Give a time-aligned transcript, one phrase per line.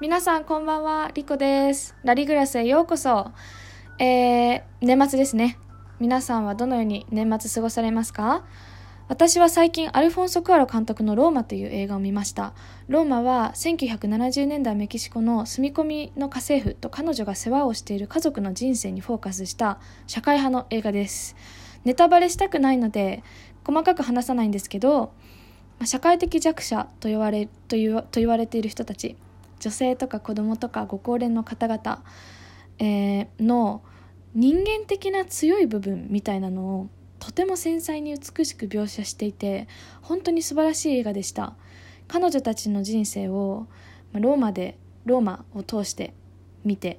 [0.00, 1.96] 皆さんこんばんは、リコです。
[2.04, 3.32] ラリグラスへようこそ。
[3.98, 5.58] えー、年末ですね。
[5.98, 8.44] 皆さんはどのように年末過ごされますか？
[9.08, 12.54] 私は最近アルフォンソ・クアロ監督のローマという映画を見ました。
[12.86, 21.34] ローマは1970年代メキシコの住み込みの家政婦と彼女が世話をしている家族の人生にフォーカスした社会派の映画です。
[21.84, 23.24] ネタバレしたくないので
[23.66, 25.12] 細かく話さないんですけど、
[25.84, 29.16] 社会的弱者と言われと言わと言われている人たち、
[29.60, 32.02] 女性とか子供とかご高齢の方々、
[32.78, 33.82] えー、の
[34.34, 39.66] 人間的な強い部分みたいなのをとても繊細に美しく描写していて
[40.02, 41.54] 本当に素晴らしい映画でした。
[42.06, 43.66] 彼女たちの人生を
[44.12, 46.14] ローマでローマを通して
[46.64, 46.98] 見て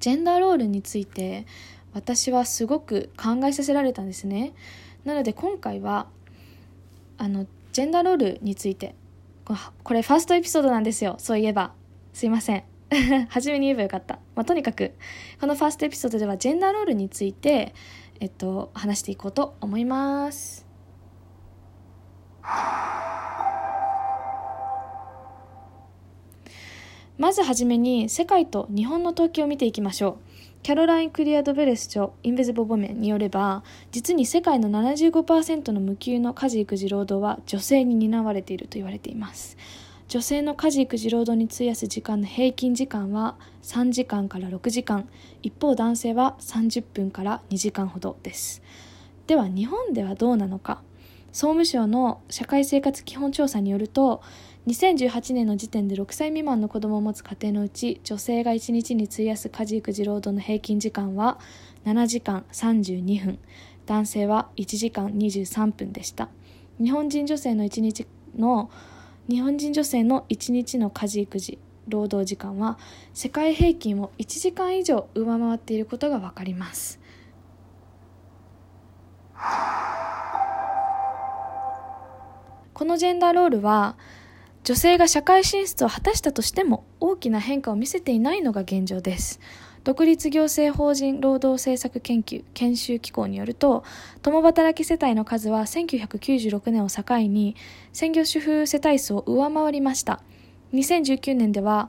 [0.00, 1.46] ジェンダーロールについて
[1.94, 4.52] 私はすごく考えさせられたんですね。
[5.04, 6.08] なので今回は
[7.16, 8.94] あのジェンダーロールについて
[9.82, 11.16] これファーストエピソードなんですよ。
[11.18, 11.72] そういえば。
[12.12, 12.64] すいません。
[13.28, 14.94] 初めに言えばよかった、まあ、とにかく
[15.40, 17.74] このファーストエピソードではジェンダーロールについて、
[18.20, 20.66] えっと、話していこうと思います。
[27.18, 30.25] まずはじめに世界と日本の統計を見ていきましょう。
[30.66, 39.56] キャロライン・クリアドベレス著インベズボボメンによれば実に世界の75%の無給の家事育児労働は女性に担われていると言われています。
[40.08, 45.08] 女性の家事育児労働に費やす時間の平均時間は3時間から6時間。
[45.40, 48.60] 一方男性は30分から2時間ほどです。
[49.28, 50.82] では日本ではどうなのか。
[51.30, 54.20] 総務省の社会生活基本調査によると
[54.66, 61.38] 2018年の時点で6歳未満の子供を持つ家庭のうち女性が1日に費やす家事育児労働の平均時間は
[61.84, 63.38] 7時間32分。
[63.86, 66.28] 男性は1時間23分でした。
[66.82, 68.68] 日本人女性の1日の
[69.28, 72.76] 日本人女性の1日の家事育児労働時間は
[73.14, 76.98] 世界平均を1時間以上上回っていることが分かります。
[82.74, 83.96] このジェンダーロールは
[84.66, 89.38] 女性が社会進出を果たしたとしても大きな変化を見せていないのが現状です。
[89.84, 93.84] 独立行政法人労働政策研究研修機構によると
[94.22, 97.54] 共働き世帯の数は1996年を境に
[97.92, 100.20] 専業主婦世帯数を上回りました。
[100.72, 101.88] 2019年では、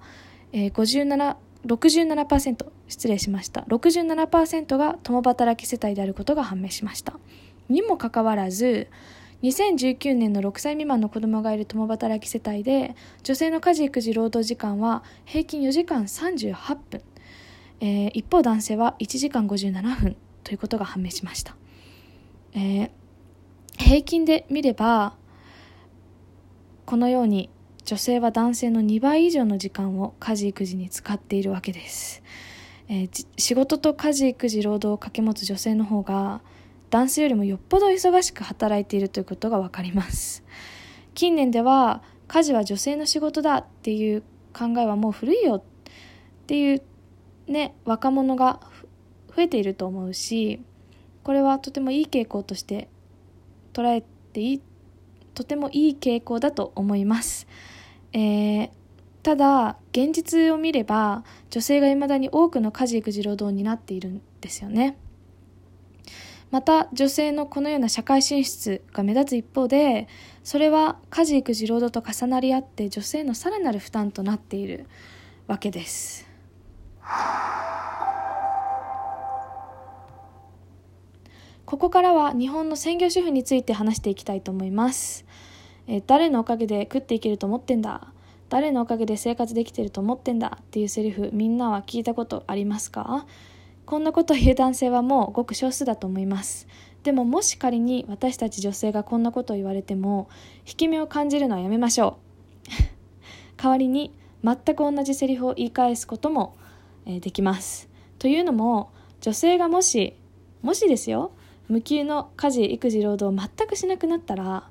[0.52, 3.62] えー、57 67%失礼しました。
[3.62, 7.18] 67%が共働き世帯であることが判明しました。
[7.70, 8.88] にもかかわらず
[9.44, 17.02] 2019年の6歳未満の子供がいる共働き世帯で女性の家事育児労働時間は平均4時間38分、
[17.80, 21.56] えー、一方男性は1時間57分ということが判明しました、
[22.53, 22.90] えー、
[23.78, 25.14] 平均で見れば
[26.86, 27.50] このように
[27.86, 32.24] 女性は男性の2倍以上の時間を家事育児に使っているわけです、
[32.90, 36.42] えー、仕事と家事育児労働を掛け持つ女性の方が
[36.90, 40.44] 男性よりもよっぽど忙しく働いているということがわかります。
[41.14, 45.64] 近年では家事は女性の仕事だっていう考えはもう古いよっ
[46.46, 46.84] ていう
[47.47, 48.59] ね若者が
[49.36, 50.62] 増えていると思うし
[51.24, 52.90] これはとてもいい傾向として
[53.74, 54.03] 捉え
[54.34, 54.62] ていい
[55.34, 57.47] とてもいい傾向だと思います、
[58.14, 58.70] えー、
[59.24, 64.97] ただ現実を見れば女性が未だに多くの家事育児労働になっているんですよね。
[66.50, 70.08] また女性のこのような社会進出が目立つ一方で
[70.44, 74.85] それは家事育児労働と重なり合って女性のさらなる負担となっている
[75.47, 76.25] わけです。
[81.66, 85.25] ここからは日本の専業主婦について話していきたいと思います、
[85.85, 88.08] え誰のおかげで食っていけると思ってんだ？
[88.47, 90.59] 誰のおかげで生活できてると思ってんだ？
[90.62, 93.25] っていうセリフみんなは聞いたことありますか？
[93.87, 96.67] こんなことを言う男性はもうごく少数だと思います。
[97.03, 100.28] でももし仮に私たち女性がこんなことを言われても
[100.67, 102.17] 引き目を感じるのはやめましょ
[102.67, 103.55] う。
[103.55, 104.13] 代わりに
[104.43, 106.57] 全く同じセリフを言い返すことも、
[107.05, 107.89] え、できます。
[108.19, 108.91] というのも
[109.22, 110.16] 女性がもし
[110.61, 111.31] もしですよ
[111.69, 114.69] 無給の家事育児労働を全くしなくなったら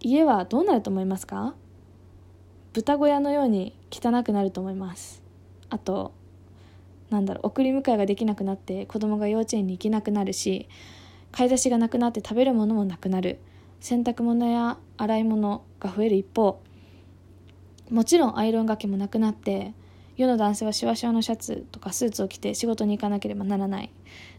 [0.00, 1.54] 家はどうなると思いますか？
[2.72, 5.22] 豚小屋のように汚くなると思います。
[5.68, 6.12] あと
[7.10, 10.68] なんだろう送り迎えができなくなって子供が幼稚園に行けなくなるし
[11.32, 13.38] 買い出しがなくなって食べるものもなくなる。
[13.80, 16.60] 洗濯物や洗い物が増える一方
[17.90, 19.72] もちろんアイロンがけもなくなって
[20.16, 23.90] 世の男性はシワシワのシャツとかスーツを着て仕事に行かなければならない。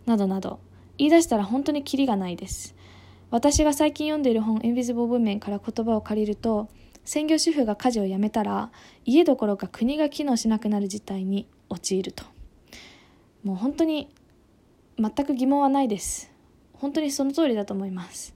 [0.06, 0.60] などなど。
[0.98, 2.76] 言い出したら本当にキリがないです。
[3.32, 6.68] 私が最近読んでいる本「インビズボブメン」から言葉を借りると
[7.06, 8.72] 専業主婦が家事を辞めたら
[9.06, 12.26] 家どころか国が機能しなくなる事態に陥ると。
[13.44, 14.14] もう本当に
[14.98, 16.32] 全く疑問はないです。
[16.74, 18.36] 本当にその通りだと思います。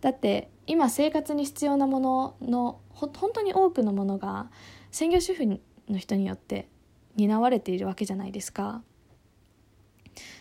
[0.00, 4.50] だって今生活に必要なものの本当に多くのものが
[4.90, 5.46] 専業主婦
[5.88, 6.68] の人によって
[7.16, 8.82] 担われているわけじゃないですか。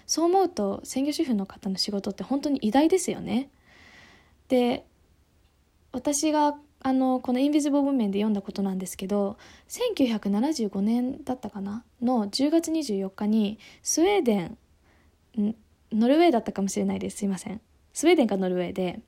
[0.05, 3.49] そう思うと専業主婦の方の仕事って本当に偉大ですよね。
[4.47, 4.85] で
[5.93, 9.37] 私があのこの「インビジブル・メン」で読んだことなんですけど
[9.69, 11.83] 1975年だったかな？
[12.01, 14.57] の10月24日にスウェーデン
[15.91, 17.17] ノルウェーだったかもしれないです。
[17.17, 17.61] すいません。
[17.93, 18.99] スウェーデンかノルウェーで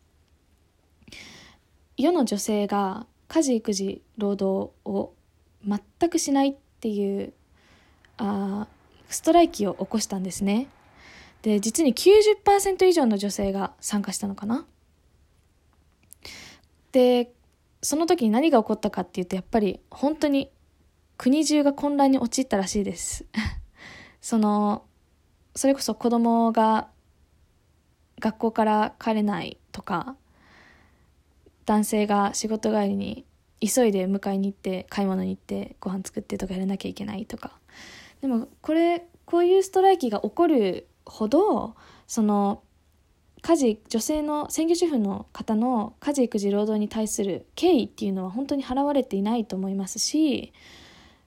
[1.98, 5.14] 世の女性が家事育児労働を
[5.66, 7.34] 全くしないっていう
[8.18, 8.68] あ
[9.10, 10.68] ストライキを起こしたんですね。
[11.42, 14.66] で実に90%以上の女性が参加したのかな？
[16.92, 17.32] で
[17.84, 20.50] その時に何が起こったかっていうとやっぱり本当に
[21.18, 23.26] 国中が混乱に陥ったらしいです。
[24.22, 24.86] その
[25.54, 26.88] それこそ子供が
[28.20, 30.16] 学校から帰れないとか
[31.66, 33.26] 男性が仕事帰りに
[33.60, 37.60] 急いで迎えに行って買い物に行ってご飯作ってとかやらなきゃいけないとか。
[38.22, 41.76] でもこれこういうストライキが起こるほど
[42.08, 42.64] その
[43.44, 50.54] 家事女性の専業主婦の方の家事育児労働に対する敬意っていうのは本当に払われていないと思いますし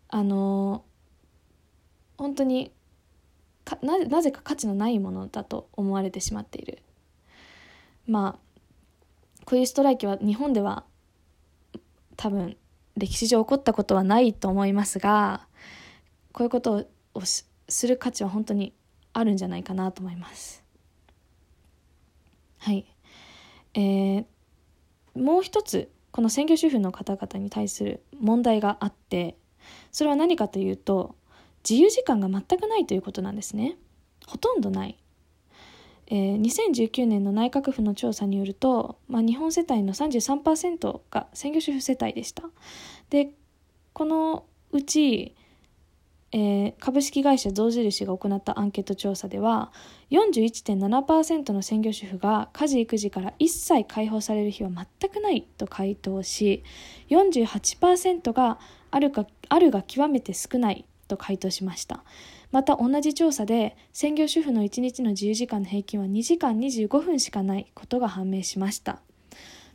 [0.09, 0.83] あの
[2.17, 2.73] 本当に
[3.83, 6.79] ななぜか価値のないものだと思われてしまっている
[8.07, 10.85] まあこういうストライキは日本では
[12.17, 12.57] 多分
[12.97, 15.47] 歴史上起こったことはないと思いますが
[16.33, 18.73] こういうことをする価値は本当に
[19.13, 20.66] あるんじゃないかなと思います。
[22.59, 22.87] はい。
[23.75, 24.25] えー、
[25.15, 29.37] もう一つこの専業主婦の方々に対する問題があって
[29.93, 31.15] それは何かというと
[31.69, 33.77] 自由時間が全くないということなんですね。
[34.27, 34.97] ほとんどない。
[36.09, 42.45] えー、2019年の内閣府の調査によると、まあ、日本世帯の33%が専業主婦世帯でした。
[43.11, 43.31] で
[43.93, 45.35] このうち
[46.39, 49.73] えー、株式会社象印が行ったアンケート調査では
[50.11, 56.63] 41.7%の専業主婦が家事育児から一切解放される日は全くないと回答し
[57.09, 58.59] 48%が
[58.91, 62.05] あるかあるが極めて少ないと回答しました。
[62.53, 69.01] また同じ調査で専業主婦の1日の自由時間の平均は2時間25分しかないことが判明しました。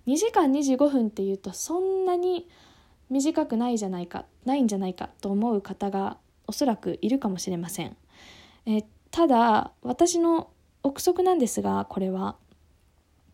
[0.05, 2.47] 2時間25分っていうとそんなに
[3.09, 6.17] 短くないじゃないかないんじゃないかと思う方が
[6.51, 7.95] おそらくいるかもしれません。
[8.65, 10.50] えただ私の
[10.83, 12.36] 憶測なんですがこれは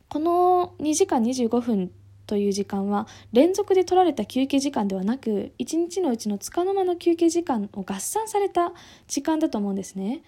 [0.08, 1.92] この2時間25分
[2.28, 8.74] という時間は連続で取られた休憩時間ではなく1日のうちのつかの間の休憩時間を合算された
[9.08, 10.22] 時間だと思うんですね。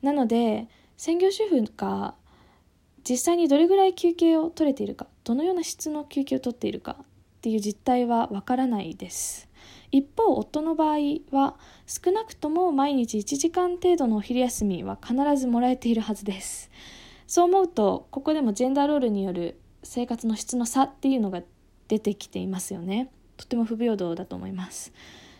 [0.00, 2.14] なので専業主婦が
[3.06, 7.04] 実際にどれぐらい休憩を取れているかどのような質の休憩を取っているかっ
[7.42, 9.51] ていう実態はわからないです。
[9.92, 10.96] 一方夫の場合
[11.30, 11.56] は
[11.86, 16.70] 少なくとも毎日1時間程度のお昼休みは必ずもらえているはずです。
[17.26, 21.42] そう思うとここでもジェンダーロールによる生活の質の差っていうのが
[21.88, 23.10] 出てきていますよね。
[23.36, 24.92] とても不平等だと思います。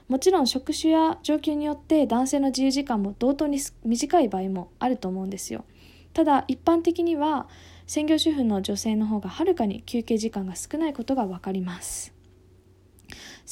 [0.08, 5.64] もちろん職種や状況によって男性の自由時間も同等に短い場合もあると思うんですよ。
[6.12, 7.48] ただ一般的には
[7.86, 12.12] 専業主婦の女性の方がはるかに休憩時間が少ないことが分かります。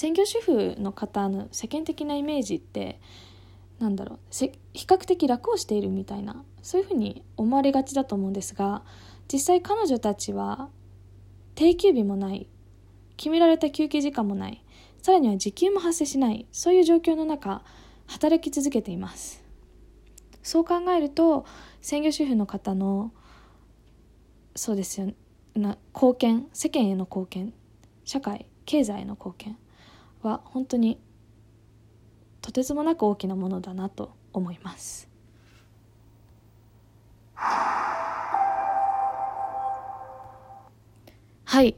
[0.00, 2.99] 専業主婦の方の世間的なイメージって
[3.80, 4.19] なんだろう。
[4.33, 6.42] 比較的楽をしているみたいな。
[6.62, 8.83] そういうふうに思われがちだと思うんですが
[9.30, 10.71] 実際彼女たちは
[11.54, 12.49] 定休日もない。
[13.19, 14.64] 決められた休憩時間もない。
[15.02, 16.47] さらには時給も発生しない。
[16.50, 17.62] そういう状況の中
[18.07, 19.45] 働き続けています。
[20.42, 21.45] そう考えると
[21.83, 23.12] 専業主婦の方の
[24.57, 25.12] そうですよ
[25.54, 27.52] な貢献世間への貢献
[28.07, 29.59] 社会経済への貢献
[30.23, 31.00] は本当に
[32.41, 35.09] とてつもなく大きなものだなと思います。
[41.45, 41.77] はい、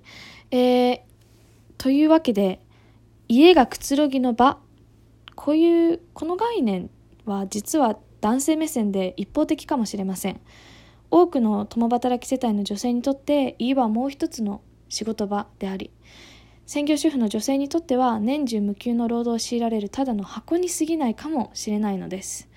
[0.51, 1.01] えー、
[1.79, 2.61] というわけで
[3.27, 4.59] 家がくつろぎの場
[5.35, 6.91] こういうこの概念
[7.25, 10.41] は実は男性目線で一方的かもしれません
[11.11, 15.91] 多くの共働き世帯の女性にとって家はもう一つの仕事場であり
[16.67, 22.49] 専業主婦の女性にとっては年中無休の労働を強いられるただの箱に過ぎないかもしれないのです。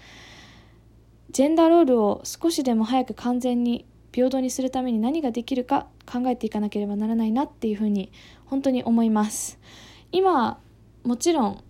[1.32, 8.12] ジェンダーロールを少しでも早く完全に平等にするために何ができるか考えていかなければならないなっていうふうに
[8.46, 9.60] 本当に思います。
[10.14, 10.62] 今
[11.04, 11.64] もちろん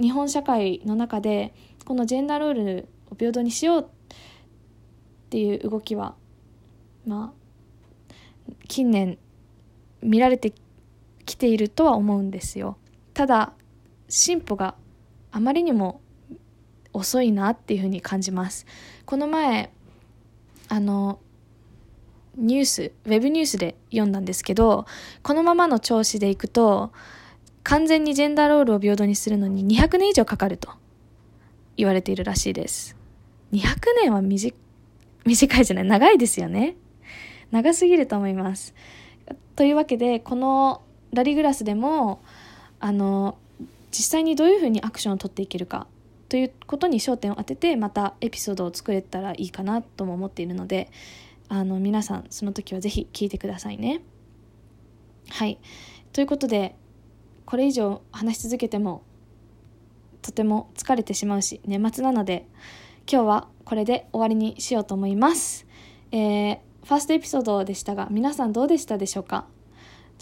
[0.00, 1.54] 日本社会の中で
[1.86, 3.84] このジェンダーロールを平等にしようっ
[5.30, 6.14] ていう動きは
[7.06, 8.14] まあ
[8.68, 9.18] 近年
[10.02, 10.52] 見られて
[11.24, 12.76] きているとは思うんですよ。
[13.12, 13.52] ただ
[14.08, 14.74] 進歩が
[15.32, 16.00] あまりにも
[16.92, 18.66] 遅いなっていうふうに感じます。
[19.04, 19.70] この前
[20.68, 21.18] あの
[22.36, 24.86] ニュースウェブニュースで読んだんですけど
[25.22, 26.92] このままの調子でいくと
[27.62, 30.70] 完全にジェンダーロールを平等にするのに200年以上かかると
[31.76, 32.96] 言われているらしいです。
[33.52, 34.54] 200年は短
[35.60, 36.76] いじゃない長いですよね。
[37.50, 38.74] 長すぎると思います。
[39.56, 40.82] というわけでこの
[41.14, 42.22] ラリグラスでも
[42.80, 43.38] あの
[43.90, 45.86] 実際にどういうふうにアクションを取っていけるか
[46.28, 50.90] ということに焦点を当ててまたエピソードを作れたらいいかなとも思っているので
[51.48, 54.00] あの皆さんその時は是非聞いてくださいね。
[55.28, 55.58] はい
[56.12, 56.74] ということで
[57.46, 59.02] これ以上話し続けても
[60.22, 62.46] とても疲れてしまうし年末なので
[63.10, 65.66] 今日はこれで終わりにしようと思います。
[66.10, 69.46] えー、ファーストエピソードでしたが皆さんどうでしたでしょうか？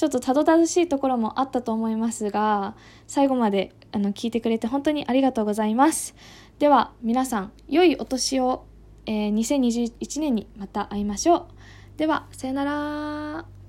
[0.03, 2.75] ちょっとたどたどしいところもあったと思いますが
[3.07, 6.17] 最後まであの聞いてくれて本当にありがとうございます。
[6.59, 8.65] では皆さん良いお年を、
[9.07, 11.47] えー、2021年にまた会いましょう。
[11.99, 13.62] ではさよなら。